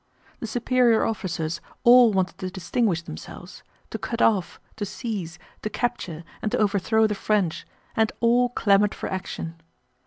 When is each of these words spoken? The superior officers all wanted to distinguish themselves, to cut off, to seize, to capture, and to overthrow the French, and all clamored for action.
The 0.39 0.47
superior 0.47 1.05
officers 1.05 1.61
all 1.83 2.11
wanted 2.11 2.39
to 2.39 2.49
distinguish 2.49 3.03
themselves, 3.03 3.61
to 3.91 3.99
cut 3.99 4.19
off, 4.19 4.59
to 4.77 4.83
seize, 4.83 5.37
to 5.61 5.69
capture, 5.69 6.23
and 6.41 6.51
to 6.51 6.57
overthrow 6.57 7.05
the 7.05 7.13
French, 7.13 7.67
and 7.95 8.11
all 8.19 8.49
clamored 8.49 8.95
for 8.95 9.11
action. 9.11 9.61